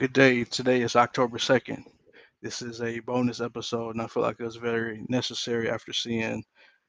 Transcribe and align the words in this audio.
Good 0.00 0.14
day. 0.14 0.44
Today 0.44 0.80
is 0.80 0.96
October 0.96 1.36
2nd. 1.36 1.84
This 2.40 2.62
is 2.62 2.80
a 2.80 3.00
bonus 3.00 3.42
episode, 3.42 3.90
and 3.90 4.00
I 4.00 4.06
feel 4.06 4.22
like 4.22 4.36
it 4.40 4.44
was 4.44 4.56
very 4.56 5.04
necessary 5.10 5.68
after 5.68 5.92
seeing 5.92 6.42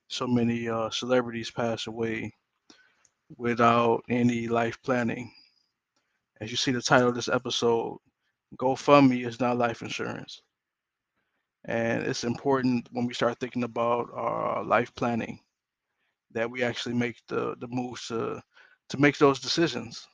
so 0.07 0.25
many 0.25 0.69
uh, 0.69 0.89
celebrities 0.91 1.51
pass 1.51 1.87
away 1.87 2.33
without 3.35 4.01
any 4.09 4.47
life 4.47 4.81
planning. 4.81 5.29
As 6.39 6.51
you 6.51 6.55
see 6.55 6.71
the 6.71 6.81
title 6.81 7.09
of 7.09 7.15
this 7.15 7.27
episode, 7.27 7.97
GoFundMe 8.57 9.27
is 9.27 9.41
not 9.41 9.57
life 9.57 9.81
insurance. 9.81 10.41
And 11.65 12.03
it's 12.03 12.23
important 12.23 12.87
when 12.93 13.05
we 13.07 13.13
start 13.13 13.41
thinking 13.41 13.65
about 13.65 14.07
our 14.13 14.63
life 14.63 14.95
planning 14.95 15.37
that 16.31 16.49
we 16.49 16.63
actually 16.63 16.95
make 16.95 17.17
the, 17.27 17.57
the 17.59 17.67
moves 17.67 18.07
to, 18.07 18.41
to 18.87 18.97
make 18.97 19.17
those 19.17 19.41
decisions 19.41 20.07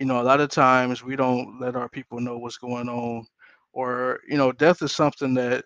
you 0.00 0.06
know, 0.06 0.22
a 0.22 0.24
lot 0.24 0.40
of 0.40 0.50
times 0.50 1.04
we 1.04 1.16
don't 1.16 1.60
let 1.60 1.76
our 1.76 1.90
people 1.90 2.20
know 2.20 2.38
what's 2.38 2.58
going 2.58 2.90
on, 2.90 3.26
or 3.74 4.20
you 4.28 4.38
know, 4.38 4.52
death 4.52 4.82
is 4.82 4.92
something 4.92 5.34
that 5.36 5.64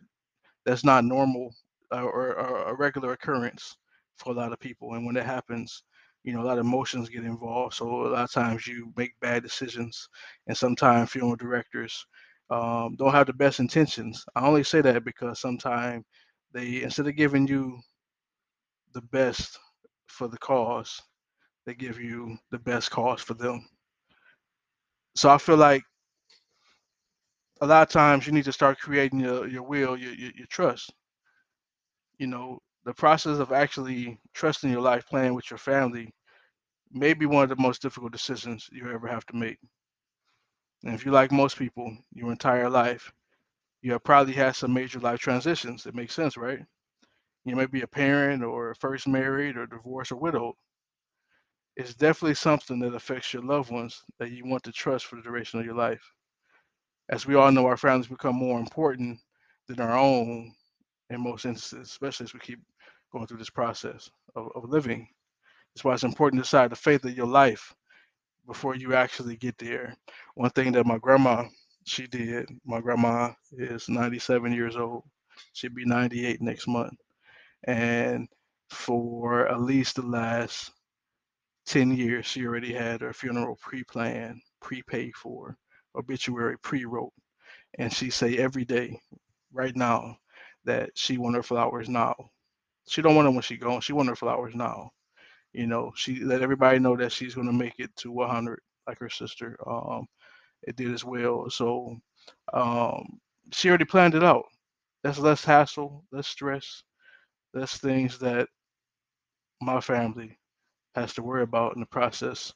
that's 0.67 0.85
not 0.85 1.05
normal 1.05 1.55
uh, 1.93 2.03
or, 2.03 2.37
or 2.37 2.69
a 2.71 2.75
regular 2.75 3.13
occurrence 3.13 3.77
for 4.19 4.33
a 4.33 4.37
lot 4.37 4.53
of 4.53 4.61
people. 4.61 4.95
And 4.95 5.07
when 5.07 5.17
it 5.17 5.27
happens, 5.27 5.85
you 6.25 6.35
know, 6.35 6.43
a 6.43 6.47
lot 6.47 6.59
of 6.59 6.67
emotions 6.67 7.11
get 7.11 7.25
involved. 7.25 7.75
So 7.77 7.89
a 8.07 8.09
lot 8.09 8.25
of 8.25 8.33
times 8.33 8.67
you 8.67 8.93
make 8.97 9.13
bad 9.21 9.43
decisions, 9.45 10.09
and 10.49 10.57
sometimes 10.57 11.11
funeral 11.11 11.37
directors 11.37 12.07
um, 12.51 12.97
don't 12.99 13.13
have 13.13 13.27
the 13.29 13.35
best 13.35 13.61
intentions. 13.61 14.25
I 14.37 14.47
only 14.47 14.65
say 14.65 14.83
that 14.83 15.05
because 15.05 15.41
sometimes 15.41 16.05
they, 16.53 16.83
instead 16.83 17.09
of 17.09 17.17
giving 17.17 17.47
you 17.49 17.79
the 18.95 19.03
best 19.03 19.59
for 20.07 20.29
the 20.29 20.39
cause, 20.39 21.03
they 21.67 21.75
give 21.75 22.01
you 22.01 22.39
the 22.53 22.59
best 22.61 22.91
cause 22.91 23.23
for 23.23 23.35
them. 23.35 23.67
So 25.15 25.31
I 25.31 25.39
feel 25.39 25.57
like 25.57 25.83
a 27.61 27.67
lot 27.67 27.83
of 27.83 27.89
times 27.89 28.27
you 28.27 28.33
need 28.33 28.45
to 28.45 28.53
start 28.53 28.79
creating 28.81 29.21
your, 29.21 29.47
your 29.47 29.63
will, 29.63 29.97
your, 29.97 30.13
your, 30.15 30.33
your 30.37 30.47
trust. 30.49 30.93
You 32.19 32.27
know, 32.27 32.59
the 32.85 32.95
process 32.95 33.39
of 33.39 33.53
actually 33.53 34.19
trusting 34.35 34.71
your 34.71 34.81
life 34.81 35.07
plan 35.07 35.35
with 35.35 35.51
your 35.51 35.59
family 35.59 36.13
may 36.93 37.15
be 37.15 37.27
one 37.27 37.43
of 37.45 37.49
the 37.49 37.63
most 37.63 37.83
difficult 37.83 38.13
decisions 38.13 38.69
you 38.73 38.91
ever 38.91 39.09
have 39.09 39.27
to 39.27 39.37
make. 39.37 39.59
And 40.85 40.95
if 40.95 41.05
you 41.05 41.13
like 41.13 41.33
most 41.33 41.57
people, 41.59 41.97
your 42.13 42.31
entire 42.31 42.69
life, 42.71 43.13
you 43.83 43.93
have 43.93 44.05
probably 44.05 44.35
had 44.35 44.57
some 44.57 44.73
major 44.73 45.01
life 45.01 45.21
transitions. 45.21 45.87
It 45.87 45.95
makes 45.95 46.15
sense, 46.15 46.37
right? 46.37 46.61
You 47.45 47.57
may 47.57 47.67
be 47.67 47.83
a 47.83 47.87
parent 47.87 48.43
or 48.43 48.75
first 48.75 49.07
married 49.09 49.57
or 49.57 49.67
divorced 49.67 50.13
or 50.13 50.17
widowed. 50.17 50.55
It's 51.77 51.95
definitely 51.95 52.35
something 52.35 52.79
that 52.81 52.95
affects 52.95 53.33
your 53.33 53.43
loved 53.43 53.71
ones 53.71 54.03
that 54.19 54.31
you 54.31 54.47
want 54.47 54.63
to 54.65 54.73
trust 54.73 55.07
for 55.07 55.17
the 55.17 55.23
duration 55.23 55.61
of 55.61 55.67
your 55.67 55.75
life 55.75 56.03
as 57.11 57.27
we 57.27 57.35
all 57.35 57.53
know, 57.53 57.67
our 57.67 57.77
families 57.77 58.07
become 58.07 58.37
more 58.37 58.59
important 58.59 59.19
than 59.69 59.81
our 59.81 59.97
own 59.99 60.53
in 61.11 61.21
most 61.21 61.45
instances, 61.45 61.91
especially 61.91 62.25
as 62.25 62.35
we 62.35 62.41
keep 62.41 62.61
going 63.13 63.27
through 63.27 63.39
this 63.39 63.51
process 63.51 64.11
of, 64.35 64.49
of 64.55 64.69
living. 64.69 65.07
That's 65.75 65.85
why 65.85 65.95
it's 65.95 66.05
important 66.05 66.41
to 66.41 66.45
decide 66.45 66.71
the 66.71 66.77
faith 66.77 67.05
of 67.05 67.17
your 67.17 67.27
life 67.27 67.75
before 68.47 68.75
you 68.75 68.95
actually 68.95 69.37
get 69.37 69.59
there. 69.59 69.95
One 70.35 70.51
thing 70.51 70.73
that 70.73 70.87
my 70.87 70.99
grandma, 70.99 71.45
she 71.87 72.07
did, 72.07 72.49
my 72.65 72.81
grandma 72.81 73.33
is 73.53 73.89
97 73.89 74.53
years 74.53 74.77
old. 74.77 75.03
She'll 75.53 75.75
be 75.75 75.85
98 75.85 76.41
next 76.41 76.67
month. 76.69 76.95
And 77.65 78.29
for 78.71 79.49
at 79.49 79.61
least 79.61 79.97
the 79.97 80.03
last 80.03 80.71
10 81.67 81.97
years, 81.97 82.27
she 82.27 82.47
already 82.47 82.73
had 82.73 83.01
her 83.03 83.13
funeral 83.13 83.57
pre-planned, 83.63 84.41
pre-paid 84.61 85.15
for 85.17 85.57
obituary 85.97 86.59
pre-wrote, 86.59 87.13
and 87.79 87.93
she 87.93 88.11
say 88.11 88.39
every 88.39 88.65
day, 88.65 88.99
right 89.53 89.77
now, 89.77 90.17
that 90.65 90.91
she 90.97 91.19
want 91.19 91.37
her 91.37 91.43
flowers 91.43 91.89
now. 91.89 92.15
She 92.89 93.03
don't 93.03 93.15
want 93.17 93.27
them 93.27 93.35
when 93.35 93.43
she 93.43 93.57
gone. 93.57 93.81
She 93.81 93.93
want 93.93 94.09
her 94.09 94.17
flowers 94.17 94.55
now. 94.55 94.91
You 95.53 95.67
know, 95.67 95.93
she 95.97 96.25
let 96.25 96.43
everybody 96.43 96.79
know 96.79 96.97
that 96.97 97.13
she's 97.13 97.35
gonna 97.35 97.53
make 97.53 97.75
it 97.79 97.95
to 97.97 98.13
100, 98.13 98.61
like 98.87 98.99
her 99.01 99.11
sister. 99.11 99.57
Um, 99.67 100.07
it 100.63 100.77
did 100.77 100.93
as 100.93 101.05
well. 101.05 101.51
So, 101.51 101.97
um, 102.53 103.21
she 103.53 103.69
already 103.69 103.85
planned 103.87 104.15
it 104.15 104.25
out. 104.25 104.45
That's 105.03 105.19
less 105.19 105.45
hassle, 105.45 106.05
less 106.13 106.29
stress, 106.29 106.85
less 107.55 107.79
things 107.79 108.19
that 108.21 108.49
my 109.61 109.81
family 109.81 110.39
has 110.95 111.15
to 111.15 111.23
worry 111.23 111.43
about 111.43 111.75
in 111.75 111.81
the 111.81 111.87
process 111.87 112.53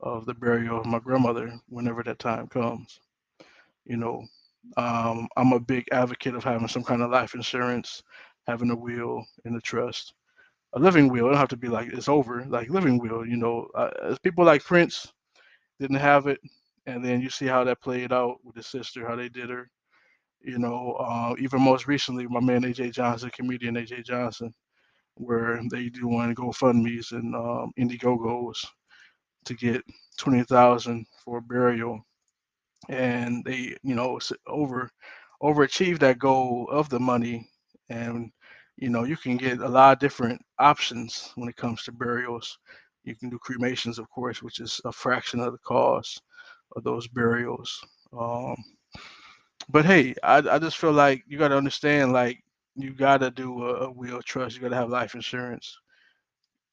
of 0.00 0.26
the 0.26 0.34
burial 0.34 0.80
of 0.80 0.86
my 0.86 0.98
grandmother 0.98 1.52
whenever 1.68 2.02
that 2.02 2.18
time 2.18 2.48
comes. 2.48 3.00
You 3.84 3.96
know, 3.96 4.24
um, 4.76 5.28
I'm 5.36 5.52
a 5.52 5.60
big 5.60 5.86
advocate 5.92 6.34
of 6.34 6.44
having 6.44 6.68
some 6.68 6.84
kind 6.84 7.02
of 7.02 7.10
life 7.10 7.34
insurance, 7.34 8.02
having 8.46 8.70
a 8.70 8.76
will 8.76 9.24
and 9.44 9.56
a 9.56 9.60
trust. 9.60 10.14
A 10.74 10.78
living 10.80 11.08
will, 11.08 11.26
it 11.26 11.30
don't 11.30 11.38
have 11.38 11.48
to 11.48 11.56
be 11.56 11.68
like 11.68 11.88
it's 11.92 12.08
over, 12.08 12.44
like 12.46 12.70
living 12.70 12.98
will, 12.98 13.26
you 13.26 13.36
know. 13.36 13.68
Uh, 13.74 14.16
people 14.22 14.44
like 14.44 14.64
Prince 14.64 15.12
didn't 15.80 15.96
have 15.96 16.26
it, 16.26 16.40
and 16.86 17.04
then 17.04 17.20
you 17.20 17.30
see 17.30 17.46
how 17.46 17.64
that 17.64 17.82
played 17.82 18.12
out 18.12 18.38
with 18.44 18.56
his 18.56 18.66
sister, 18.66 19.06
how 19.06 19.16
they 19.16 19.28
did 19.28 19.50
her. 19.50 19.68
You 20.40 20.58
know, 20.58 20.92
uh, 21.00 21.34
even 21.38 21.60
most 21.62 21.86
recently, 21.86 22.26
my 22.26 22.40
man 22.40 22.62
AJ 22.62 22.92
Johnson, 22.94 23.30
comedian 23.30 23.76
AJ 23.76 24.04
Johnson, 24.04 24.52
where 25.16 25.60
they 25.70 25.88
do 25.88 26.08
one 26.08 26.34
GoFundMe's 26.34 27.12
and 27.12 27.34
um, 27.34 27.72
Indiegogos 27.78 28.64
to 29.44 29.54
get 29.54 29.82
twenty 30.18 30.42
thousand 30.44 31.06
for 31.24 31.40
burial, 31.40 32.00
and 32.88 33.44
they 33.44 33.76
you 33.82 33.94
know 33.94 34.18
over 34.46 34.90
overachieve 35.42 35.98
that 36.00 36.18
goal 36.18 36.68
of 36.70 36.88
the 36.88 37.00
money, 37.00 37.48
and 37.88 38.30
you 38.76 38.88
know 38.90 39.04
you 39.04 39.16
can 39.16 39.36
get 39.36 39.60
a 39.60 39.68
lot 39.68 39.92
of 39.94 39.98
different 40.00 40.40
options 40.58 41.32
when 41.36 41.48
it 41.48 41.56
comes 41.56 41.82
to 41.84 41.92
burials. 41.92 42.58
You 43.04 43.16
can 43.16 43.30
do 43.30 43.38
cremations, 43.38 43.98
of 43.98 44.08
course, 44.10 44.42
which 44.42 44.60
is 44.60 44.80
a 44.84 44.92
fraction 44.92 45.40
of 45.40 45.52
the 45.52 45.58
cost 45.58 46.22
of 46.76 46.84
those 46.84 47.08
burials. 47.08 47.80
Um, 48.18 48.56
but 49.68 49.84
hey, 49.84 50.14
I, 50.22 50.38
I 50.38 50.58
just 50.58 50.78
feel 50.78 50.92
like 50.92 51.22
you 51.26 51.38
got 51.38 51.48
to 51.48 51.56
understand, 51.56 52.12
like 52.12 52.42
you 52.76 52.94
got 52.94 53.18
to 53.18 53.30
do 53.30 53.64
a, 53.66 53.86
a 53.86 53.90
will 53.90 54.22
trust. 54.22 54.54
You 54.56 54.62
got 54.62 54.70
to 54.70 54.76
have 54.76 54.90
life 54.90 55.14
insurance. 55.14 55.76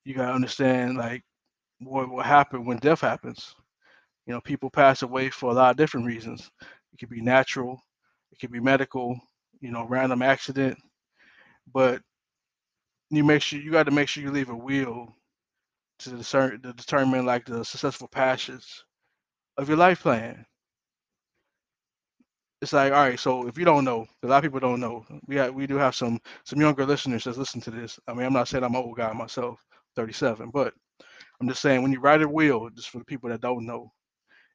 You 0.05 0.15
got 0.15 0.27
to 0.27 0.33
understand, 0.33 0.97
like 0.97 1.23
what 1.79 2.09
will 2.09 2.23
happen 2.23 2.65
when 2.65 2.77
death 2.77 3.01
happens. 3.01 3.55
You 4.25 4.33
know, 4.33 4.41
people 4.41 4.69
pass 4.69 5.01
away 5.03 5.29
for 5.29 5.51
a 5.51 5.53
lot 5.53 5.71
of 5.71 5.77
different 5.77 6.05
reasons. 6.05 6.49
It 6.93 6.99
could 6.99 7.09
be 7.09 7.21
natural, 7.21 7.79
it 8.31 8.39
could 8.39 8.51
be 8.51 8.59
medical, 8.59 9.19
you 9.61 9.71
know, 9.71 9.85
random 9.85 10.21
accident. 10.21 10.77
But 11.73 12.01
you 13.09 13.23
make 13.23 13.41
sure 13.41 13.59
you 13.59 13.71
got 13.71 13.83
to 13.83 13.91
make 13.91 14.07
sure 14.09 14.23
you 14.23 14.31
leave 14.31 14.49
a 14.49 14.55
will 14.55 15.13
to 15.99 16.09
discern 16.11 16.61
to 16.61 16.73
determine 16.73 17.25
like 17.25 17.45
the 17.45 17.63
successful 17.65 18.07
passage 18.07 18.83
of 19.57 19.67
your 19.69 19.77
life 19.77 20.01
plan. 20.01 20.45
It's 22.61 22.73
like, 22.73 22.91
all 22.91 22.99
right, 22.99 23.19
so 23.19 23.47
if 23.47 23.57
you 23.57 23.65
don't 23.65 23.85
know, 23.85 24.05
a 24.23 24.27
lot 24.27 24.37
of 24.37 24.43
people 24.43 24.59
don't 24.59 24.81
know. 24.81 25.05
We 25.27 25.37
have, 25.37 25.53
we 25.53 25.65
do 25.67 25.75
have 25.77 25.95
some 25.95 26.19
some 26.45 26.59
younger 26.59 26.85
listeners 26.85 27.23
that 27.23 27.37
listen 27.37 27.61
to 27.61 27.71
this. 27.71 27.99
I 28.07 28.13
mean, 28.13 28.25
I'm 28.25 28.33
not 28.33 28.47
saying 28.49 28.63
I'm 28.63 28.75
an 28.75 28.83
old 28.83 28.97
guy 28.97 29.13
myself, 29.13 29.59
37, 29.95 30.49
but 30.51 30.73
I'm 31.39 31.47
just 31.47 31.61
saying 31.61 31.81
when 31.83 31.93
you 31.93 31.99
write 32.01 32.21
a 32.21 32.29
will, 32.29 32.69
just 32.71 32.89
for 32.89 32.99
the 32.99 33.05
people 33.05 33.29
that 33.29 33.41
don't 33.41 33.65
know, 33.65 33.91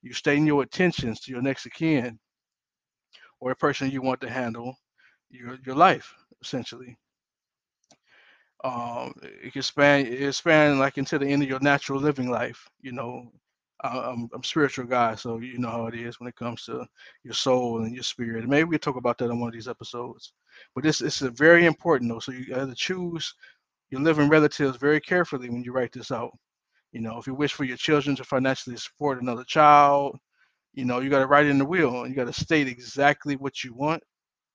you 0.03 0.13
state 0.15 0.41
your 0.41 0.63
intentions 0.63 1.21
to 1.23 1.33
your 1.33 1.43
next 1.43 1.67
of 1.67 1.73
kin 1.73 2.19
or 3.41 3.53
a 3.53 3.57
person 3.57 3.91
you 3.91 4.03
want 4.03 4.21
to 4.21 4.29
handle 4.31 4.77
your 5.31 5.57
your 5.65 5.77
life, 5.77 6.15
essentially. 6.43 6.99
Um, 8.65 9.13
it 9.23 9.53
can 9.53 9.63
span 9.63 10.07
it 10.07 10.33
span 10.35 10.79
like 10.79 10.97
into 10.99 11.19
the 11.19 11.27
end 11.27 11.43
of 11.43 11.49
your 11.49 11.61
natural 11.61 12.01
living 12.01 12.31
life. 12.31 12.67
You 12.81 12.93
know, 12.93 13.31
I'm, 13.83 14.29
I'm 14.33 14.43
spiritual 14.43 14.87
guy, 14.87 15.15
so 15.15 15.39
you 15.39 15.59
know 15.59 15.71
how 15.71 15.87
it 15.87 15.95
is 15.95 16.19
when 16.21 16.29
it 16.29 16.37
comes 16.37 16.65
to 16.65 16.87
your 17.23 17.35
soul 17.35 17.83
and 17.83 17.95
your 17.95 18.05
spirit. 18.05 18.49
Maybe 18.49 18.65
we 18.65 18.79
talk 18.79 18.97
about 18.97 19.19
that 19.19 19.31
in 19.31 19.41
one 19.41 19.49
of 19.49 19.55
these 19.55 19.69
episodes. 19.69 20.33
But 20.75 20.85
this, 20.85 21.01
is 21.01 21.19
very 21.19 21.67
important 21.67 22.11
though. 22.11 22.21
So 22.21 22.33
you 22.33 22.55
have 22.55 22.69
to 22.69 22.75
choose 22.75 23.35
your 23.91 24.01
living 24.01 24.29
relatives 24.29 24.77
very 24.77 25.01
carefully 25.01 25.51
when 25.51 25.65
you 25.65 25.73
write 25.73 25.93
this 25.93 26.11
out. 26.11 26.31
You 26.93 27.01
know, 27.01 27.19
if 27.19 27.27
you 27.27 27.35
wish 27.35 27.53
for 27.53 27.65
your 27.65 27.77
children 27.77 28.15
to 28.17 28.25
financially 28.25 28.77
support 28.77 29.21
another 29.21 29.45
child, 29.45 30.17
you 30.75 30.85
know, 30.85 31.01
you 31.01 31.11
got 31.11 31.21
to 31.21 31.27
write 31.27 31.47
in 31.47 31.59
the 31.59 31.65
will 31.65 32.03
and 32.03 32.11
you 32.11 32.17
got 32.17 32.33
to 32.33 32.41
state 32.41 32.69
exactly 32.69 33.37
what 33.37 33.65
you 33.65 33.75
want, 33.75 34.03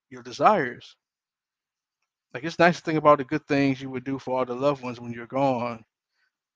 your 0.09 0.23
desires. 0.23 0.95
Like 2.33 2.43
it's 2.43 2.59
nice 2.59 2.77
to 2.77 2.83
think 2.83 2.97
about 2.97 3.17
the 3.17 3.25
good 3.25 3.45
things 3.47 3.81
you 3.81 3.89
would 3.89 4.03
do 4.03 4.19
for 4.19 4.37
all 4.37 4.45
the 4.45 4.53
loved 4.53 4.83
ones 4.83 4.99
when 4.99 5.11
you're 5.11 5.27
gone. 5.27 5.83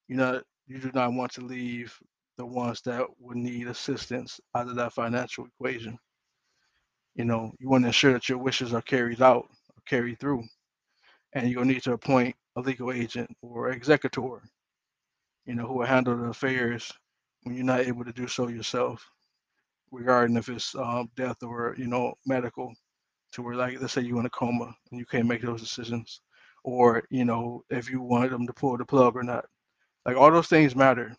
You 0.08 0.16
know, 0.18 0.42
you 0.68 0.80
do 0.80 0.92
not 0.94 1.14
want 1.14 1.34
to 1.34 1.42
leave 1.42 1.98
the 2.38 2.46
ones 2.46 2.82
that 2.84 3.06
would 3.20 3.38
need 3.38 3.68
assistance 3.68 4.40
out 4.56 4.68
of 4.70 4.76
that 4.78 4.94
financial 4.94 5.46
equation. 5.48 5.98
You 7.16 7.26
know, 7.26 7.52
you 7.60 7.70
want 7.70 7.84
to 7.84 7.88
ensure 7.88 8.14
that 8.14 8.30
your 8.30 8.38
wishes 8.38 8.74
are 8.74 8.82
carried 8.82 9.22
out, 9.22 9.46
or 9.46 9.82
carried 9.88 10.20
through, 10.20 10.44
and 11.34 11.50
you'll 11.50 11.66
need 11.66 11.84
to 11.84 11.94
appoint 11.94 12.36
a 12.58 12.62
legal 12.62 12.92
agent 12.92 13.30
or 13.42 13.72
executor 13.72 14.42
you 15.46 15.56
know, 15.56 15.68
who 15.68 15.74
will 15.80 15.86
handle 15.86 16.18
the 16.18 16.26
affairs 16.26 16.92
when 17.44 17.56
you're 17.56 17.66
not 17.66 17.82
able 17.82 18.06
to 18.06 18.14
do 18.14 18.28
so 18.28 18.48
yourself. 18.50 19.06
regarding 19.92 20.38
if 20.38 20.50
it's 20.50 20.76
um, 20.76 21.10
death 21.16 21.42
or 21.44 21.76
you 21.78 21.88
know 21.88 22.14
medical, 22.26 22.74
to 23.34 23.42
where 23.44 23.56
like 23.56 23.80
let's 23.82 23.94
say 23.94 24.02
you're 24.02 24.20
in 24.20 24.26
a 24.26 24.30
coma 24.32 24.74
and 24.92 25.00
you 25.00 25.06
can't 25.06 25.28
make 25.28 25.42
those 25.42 25.62
decisions, 25.62 26.22
or 26.64 27.04
you 27.12 27.26
know 27.26 27.64
if 27.70 27.90
you 27.92 28.02
want 28.02 28.32
them 28.32 28.48
to 28.48 28.54
pull 28.54 28.78
the 28.78 28.86
plug 28.86 29.16
or 29.16 29.24
not. 29.24 29.46
Like 30.06 30.18
all 30.18 30.32
those 30.32 30.48
things 30.48 30.76
matter. 30.76 31.16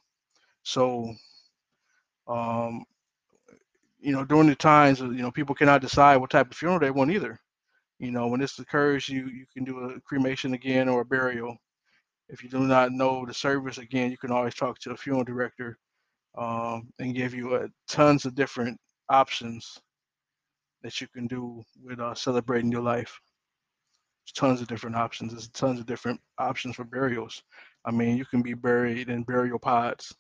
So, 0.65 1.15
um, 2.27 2.85
you 4.01 4.13
know, 4.13 4.25
during 4.25 4.49
the 4.49 4.57
times 4.57 5.01
you 5.01 5.09
know 5.09 5.31
people 5.31 5.55
cannot 5.55 5.81
decide 5.81 6.17
what 6.19 6.31
type 6.31 6.51
of 6.51 6.57
funeral 6.57 6.81
they 6.81 6.91
want 6.91 7.11
either. 7.13 7.39
You 7.99 8.11
know, 8.11 8.27
when 8.29 8.41
this 8.41 8.59
occurs, 8.59 9.09
you 9.09 9.29
you 9.29 9.47
can 9.55 9.65
do 9.65 9.79
a 9.81 10.01
cremation 10.01 10.55
again 10.55 10.89
or 10.89 11.03
a 11.03 11.07
burial. 11.07 11.57
If 12.29 12.43
you 12.43 12.49
do 12.49 12.61
not 12.61 12.93
know 12.93 13.25
the 13.27 13.35
service 13.35 13.79
again, 13.79 14.11
you 14.11 14.19
can 14.19 14.31
always 14.33 14.55
talk 14.55 14.79
to 14.81 14.93
a 14.93 14.97
funeral 14.97 15.25
director 15.25 15.79
um, 16.37 16.89
and 16.99 17.15
give 17.15 17.35
you 17.35 17.55
uh, 17.55 17.69
tons 17.89 18.25
of 18.25 18.35
different 18.35 18.79
options 19.11 19.79
that 20.83 21.01
you 21.01 21.09
can 21.09 21.27
do 21.27 21.63
with 21.83 22.01
uh, 22.01 22.15
celebrating 22.15 22.73
your 22.73 22.83
life. 22.83 23.21
There's 24.25 24.33
tons 24.33 24.61
of 24.61 24.69
different 24.69 24.97
options. 24.97 25.33
There's 25.33 25.49
tons 25.49 25.81
of 25.81 25.87
different 25.87 26.21
options 26.39 26.77
for 26.77 26.85
burials. 26.85 27.43
I 27.85 27.91
mean, 27.91 28.17
you 28.17 28.25
can 28.25 28.43
be 28.43 28.55
buried 28.55 29.09
in 29.11 29.23
burial 29.23 29.59
pods. 29.59 30.15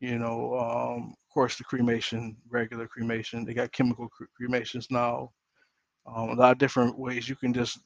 You 0.00 0.18
know, 0.18 0.58
um, 0.58 1.14
of 1.16 1.32
course, 1.32 1.56
the 1.56 1.64
cremation, 1.64 2.36
regular 2.48 2.86
cremation. 2.86 3.44
They 3.44 3.54
got 3.54 3.72
chemical 3.72 4.08
cremations 4.36 4.88
now. 4.90 5.30
Um, 6.06 6.30
a 6.30 6.34
lot 6.34 6.52
of 6.52 6.58
different 6.58 6.98
ways 6.98 7.28
you 7.28 7.36
can 7.36 7.54
just, 7.54 7.78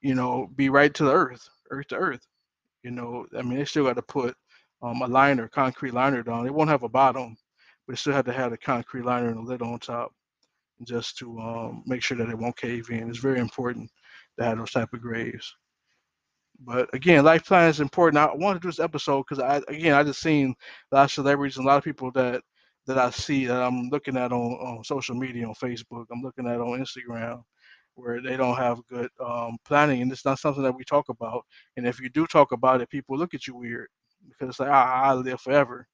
you 0.00 0.14
know, 0.14 0.48
be 0.54 0.68
right 0.68 0.94
to 0.94 1.04
the 1.04 1.12
earth, 1.12 1.48
earth 1.70 1.88
to 1.88 1.96
earth. 1.96 2.26
You 2.84 2.92
know, 2.92 3.26
I 3.36 3.42
mean, 3.42 3.58
they 3.58 3.64
still 3.64 3.84
got 3.84 3.96
to 3.96 4.02
put 4.02 4.36
um, 4.82 5.02
a 5.02 5.06
liner, 5.06 5.48
concrete 5.48 5.94
liner 5.94 6.22
down. 6.22 6.46
It 6.46 6.54
won't 6.54 6.70
have 6.70 6.84
a 6.84 6.88
bottom, 6.88 7.36
but 7.86 7.94
it 7.94 7.98
still 7.98 8.12
had 8.12 8.26
to 8.26 8.32
have 8.32 8.52
the 8.52 8.58
concrete 8.58 9.04
liner 9.04 9.28
and 9.28 9.38
a 9.38 9.42
lid 9.42 9.62
on 9.62 9.78
top 9.80 10.12
just 10.84 11.18
to 11.18 11.38
um, 11.40 11.82
make 11.86 12.02
sure 12.02 12.16
that 12.16 12.28
it 12.28 12.38
won't 12.38 12.56
cave 12.56 12.90
in. 12.90 13.08
It's 13.08 13.18
very 13.18 13.40
important 13.40 13.90
to 14.38 14.44
have 14.44 14.58
those 14.58 14.70
type 14.70 14.92
of 14.92 15.00
graves. 15.00 15.52
But 16.60 16.92
again, 16.94 17.24
life 17.24 17.44
plan 17.46 17.68
is 17.70 17.80
important. 17.80 18.18
I 18.18 18.34
want 18.34 18.56
to 18.56 18.60
do 18.60 18.68
this 18.68 18.80
episode 18.80 19.24
because 19.28 19.42
I 19.42 19.62
again 19.72 19.94
I 19.94 20.02
just 20.02 20.20
seen 20.20 20.54
a 20.92 20.96
lot 20.96 21.04
of 21.04 21.12
celebrities 21.12 21.56
and 21.56 21.64
a 21.66 21.68
lot 21.68 21.78
of 21.78 21.84
people 21.84 22.10
that 22.12 22.42
that 22.86 22.98
I 22.98 23.10
see 23.10 23.46
that 23.46 23.62
I'm 23.62 23.90
looking 23.90 24.16
at 24.16 24.32
on, 24.32 24.52
on 24.54 24.84
social 24.84 25.14
media 25.14 25.46
on 25.46 25.54
Facebook. 25.54 26.06
I'm 26.12 26.22
looking 26.22 26.48
at 26.48 26.60
on 26.60 26.80
Instagram 26.80 27.42
where 27.94 28.20
they 28.22 28.36
don't 28.36 28.56
have 28.56 28.80
good 28.88 29.10
um, 29.24 29.56
planning 29.66 30.02
and 30.02 30.12
it's 30.12 30.24
not 30.24 30.38
something 30.38 30.62
that 30.62 30.74
we 30.74 30.84
talk 30.84 31.08
about. 31.08 31.44
And 31.76 31.86
if 31.86 32.00
you 32.00 32.08
do 32.10 32.26
talk 32.26 32.52
about 32.52 32.80
it, 32.80 32.90
people 32.90 33.18
look 33.18 33.34
at 33.34 33.46
you 33.46 33.56
weird 33.56 33.88
because 34.28 34.50
it's 34.50 34.60
like 34.60 34.70
ah, 34.70 35.02
I 35.04 35.14
live 35.14 35.40
forever. 35.40 35.86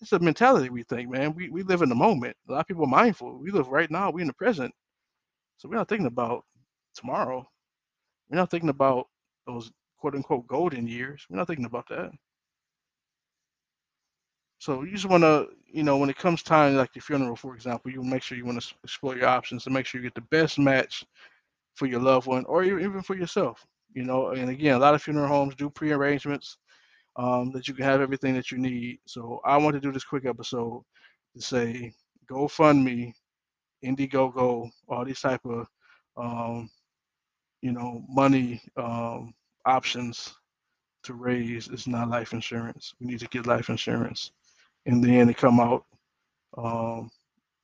It's 0.00 0.12
a 0.12 0.18
mentality 0.18 0.70
we 0.70 0.82
think, 0.84 1.10
man. 1.10 1.34
We 1.34 1.50
we 1.50 1.62
live 1.62 1.82
in 1.82 1.88
the 1.90 1.94
moment. 1.94 2.36
A 2.48 2.52
lot 2.52 2.60
of 2.60 2.66
people 2.68 2.84
are 2.84 2.88
mindful. 2.88 3.38
We 3.38 3.50
live 3.52 3.68
right 3.68 3.90
now. 3.90 4.10
We 4.10 4.22
in 4.22 4.28
the 4.28 4.34
present, 4.34 4.72
so 5.58 5.68
we're 5.68 5.76
not 5.76 5.88
thinking 5.88 6.06
about 6.06 6.44
tomorrow. 6.94 7.46
We're 8.30 8.38
not 8.38 8.50
thinking 8.50 8.70
about 8.70 9.06
those 9.46 9.70
quote 10.00 10.14
unquote 10.14 10.46
golden 10.46 10.86
years. 10.86 11.26
We're 11.28 11.38
not 11.38 11.46
thinking 11.46 11.66
about 11.66 11.88
that. 11.90 12.10
So 14.58 14.82
you 14.82 14.92
just 14.92 15.06
want 15.06 15.22
to, 15.22 15.48
you 15.72 15.82
know, 15.82 15.96
when 15.96 16.10
it 16.10 16.18
comes 16.18 16.42
time, 16.42 16.76
like 16.76 16.94
your 16.94 17.02
funeral, 17.02 17.36
for 17.36 17.54
example, 17.54 17.90
you 17.90 18.02
make 18.02 18.22
sure 18.22 18.36
you 18.36 18.44
want 18.44 18.60
to 18.60 18.74
explore 18.84 19.16
your 19.16 19.28
options 19.28 19.64
to 19.64 19.70
make 19.70 19.86
sure 19.86 20.00
you 20.00 20.06
get 20.06 20.14
the 20.14 20.28
best 20.36 20.58
match 20.58 21.04
for 21.74 21.86
your 21.86 22.00
loved 22.00 22.26
one 22.26 22.44
or 22.44 22.62
even 22.62 23.02
for 23.02 23.16
yourself. 23.16 23.64
You 23.94 24.04
know, 24.04 24.28
and 24.30 24.50
again, 24.50 24.76
a 24.76 24.78
lot 24.78 24.94
of 24.94 25.02
funeral 25.02 25.28
homes 25.28 25.54
do 25.54 25.70
pre-arrangements 25.70 26.58
um, 27.16 27.50
that 27.52 27.68
you 27.68 27.74
can 27.74 27.84
have 27.84 28.00
everything 28.00 28.34
that 28.34 28.50
you 28.50 28.58
need. 28.58 28.98
So 29.06 29.40
I 29.44 29.56
want 29.56 29.74
to 29.74 29.80
do 29.80 29.92
this 29.92 30.04
quick 30.04 30.26
episode 30.26 30.82
to 31.34 31.42
say 31.42 31.92
GoFundMe, 32.30 33.12
Indiegogo, 33.84 34.70
all 34.88 35.04
these 35.04 35.20
type 35.20 35.44
of 35.44 35.66
um, 36.16 36.70
you 37.62 37.72
know 37.72 38.04
money 38.08 38.62
um, 38.76 39.32
options 39.66 40.34
to 41.04 41.14
raise 41.14 41.68
is 41.68 41.86
not 41.88 42.10
life 42.10 42.32
insurance. 42.34 42.94
We 43.00 43.08
need 43.08 43.20
to 43.20 43.28
get 43.28 43.46
life 43.46 43.70
insurance. 43.70 44.32
and 44.86 45.04
then 45.04 45.28
it 45.30 45.38
come 45.38 45.60
out 45.60 45.84
um, 46.58 47.10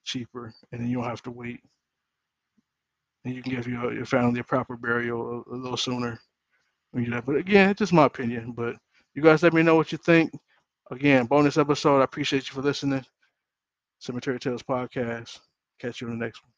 cheaper, 0.04 0.54
and 0.72 0.80
then 0.82 0.88
you 0.88 0.98
don't 0.98 1.06
have 1.06 1.22
to 1.24 1.30
wait. 1.32 1.60
And 3.24 3.34
you 3.34 3.42
can 3.42 3.52
give 3.52 3.66
your, 3.68 3.92
your 3.94 4.06
family 4.06 4.40
a 4.40 4.44
proper 4.44 4.76
burial 4.76 5.44
a, 5.50 5.54
a 5.54 5.56
little 5.56 5.76
sooner. 5.78 6.20
But 7.26 7.36
again, 7.36 7.70
it's 7.70 7.80
just 7.80 7.92
my 7.92 8.06
opinion. 8.06 8.52
But 8.52 8.76
you 9.14 9.22
guys 9.22 9.42
let 9.42 9.54
me 9.54 9.62
know 9.62 9.76
what 9.76 9.92
you 9.92 9.98
think. 9.98 10.32
Again, 10.90 11.26
bonus 11.26 11.58
episode. 11.58 12.00
I 12.00 12.04
appreciate 12.04 12.48
you 12.48 12.54
for 12.54 12.62
listening. 12.62 13.04
Cemetery 14.00 14.40
Tales 14.40 14.62
Podcast. 14.64 15.40
Catch 15.80 16.02
you 16.02 16.08
in 16.08 16.18
the 16.18 16.24
next 16.26 16.42
one. 16.44 16.52